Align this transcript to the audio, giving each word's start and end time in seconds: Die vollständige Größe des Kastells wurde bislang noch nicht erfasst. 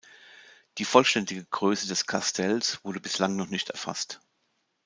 Die 0.79 0.83
vollständige 0.83 1.45
Größe 1.45 1.87
des 1.87 2.07
Kastells 2.07 2.83
wurde 2.83 2.99
bislang 2.99 3.35
noch 3.35 3.49
nicht 3.49 3.69
erfasst. 3.69 4.19